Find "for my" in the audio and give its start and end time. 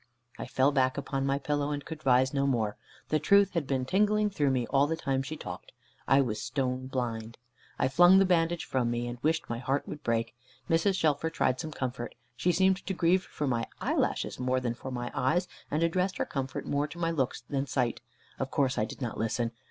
13.21-13.67, 14.73-15.11